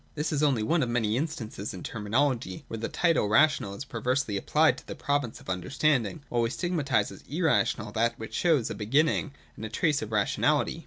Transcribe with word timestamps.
This 0.15 0.31
is 0.33 0.41
only 0.41 0.63
one 0.63 0.81
of 0.81 0.89
many 0.89 1.15
instances 1.15 1.75
in 1.75 1.83
terminology, 1.83 2.65
where 2.67 2.79
the 2.79 2.89
title 2.89 3.27
rational 3.27 3.75
is 3.75 3.85
perversely 3.85 4.35
applied 4.35 4.79
to 4.79 4.87
the 4.87 4.95
province 4.95 5.39
of 5.39 5.47
understanding, 5.47 6.23
while 6.27 6.41
we 6.41 6.49
stigmatise 6.49 7.11
as 7.11 7.21
irrational 7.29 7.91
that 7.91 8.17
which 8.17 8.33
shows 8.33 8.71
a 8.71 8.73
beginning 8.73 9.31
and 9.55 9.63
a 9.63 9.69
trace 9.69 10.01
of 10.01 10.11
rationality. 10.11 10.79